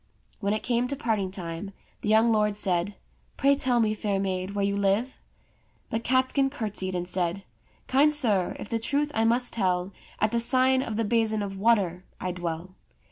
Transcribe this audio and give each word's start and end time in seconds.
When 0.39 0.53
it 0.53 0.63
came 0.63 0.87
to 0.87 0.95
parting 0.95 1.29
time, 1.29 1.73
the 2.01 2.09
young 2.09 2.31
lord 2.31 2.57
said," 2.57 2.95
Pray 3.37 3.55
tell 3.55 3.79
me, 3.79 3.93
fair 3.93 4.19
maid, 4.19 4.55
where 4.55 4.65
you 4.65 4.75
live?" 4.75 5.19
But 5.91 6.03
Catskin 6.03 6.49
curtsied 6.49 6.95
and 6.95 7.07
said: 7.07 7.43
"Kind 7.85 8.11
sir, 8.11 8.55
if 8.57 8.67
the 8.67 8.79
truth 8.79 9.11
I 9.13 9.25
must 9.25 9.53
tell, 9.53 9.91
At 10.19 10.31
the 10.31 10.39
sign 10.39 10.81
of 10.81 10.97
the 10.97 11.05
'Basin 11.05 11.43
of 11.43 11.55
Water' 11.55 12.03
I 12.19 12.31
dwell." 12.31 12.73